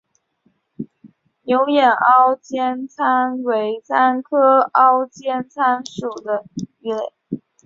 [1.43, 6.43] 牛眼凹肩鲹为鲹科凹肩鲹属的
[6.79, 7.13] 鱼类。